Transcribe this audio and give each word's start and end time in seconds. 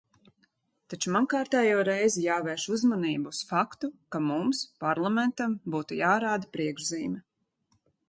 Taču 0.93 1.11
man 1.15 1.27
kārtējo 1.33 1.83
reizi 1.89 2.23
jāvērš 2.23 2.65
uzmanība 2.77 3.35
uz 3.35 3.43
faktu, 3.51 3.93
ka 4.17 4.25
mums, 4.31 4.65
Parlamentam, 4.87 5.57
būtu 5.77 6.03
jārāda 6.05 6.55
priekšzīme. 6.59 7.27